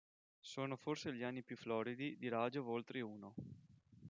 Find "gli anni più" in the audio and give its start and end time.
1.13-1.55